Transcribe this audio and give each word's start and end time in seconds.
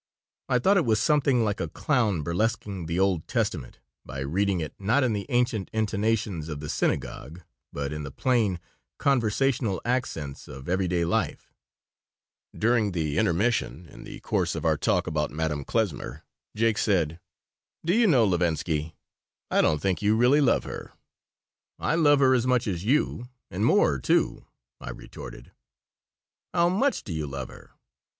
I 0.49 0.57
thought 0.57 0.77
it 0.77 0.85
was 0.85 0.99
something 0.99 1.43
like 1.43 1.59
a 1.59 1.67
clown 1.67 2.23
burlesquing 2.23 2.87
the 2.87 2.99
Old 2.99 3.27
Testament 3.27 3.77
by 4.03 4.21
reading 4.21 4.59
it, 4.59 4.73
not 4.79 5.03
in 5.03 5.13
the 5.13 5.27
ancient 5.29 5.69
intonations 5.73 6.49
of 6.49 6.59
the 6.59 6.69
synagogue, 6.69 7.43
but 7.71 7.93
in 7.93 8.01
the 8.01 8.09
plain, 8.09 8.59
conversational 8.97 9.79
accents 9.85 10.47
of 10.47 10.67
every 10.67 10.87
day 10.87 11.05
life 11.05 11.53
During 12.57 12.93
the 12.93 13.19
intermission, 13.19 13.87
in 13.89 14.03
the 14.03 14.19
course 14.21 14.55
of 14.55 14.65
our 14.65 14.75
talk 14.75 15.05
about 15.05 15.29
Madame 15.29 15.63
Klesmer, 15.63 16.23
Jake 16.55 16.79
said: 16.79 17.19
"Do 17.85 17.93
you 17.93 18.07
know, 18.07 18.25
Levinsky, 18.25 18.95
I 19.51 19.61
don't 19.61 19.83
think 19.83 20.01
you 20.01 20.15
really 20.15 20.41
love 20.41 20.63
her." 20.63 20.93
"I 21.77 21.93
love 21.93 22.21
her 22.21 22.33
as 22.33 22.47
much 22.47 22.65
as 22.65 22.83
you, 22.83 23.25
and 23.51 23.63
more, 23.63 23.99
too," 23.99 24.47
I 24.79 24.89
retorted 24.89 25.51
"How 26.55 26.69
much 26.69 27.03
do 27.03 27.13
you 27.13 27.27
love 27.27 27.49
her? 27.49 27.73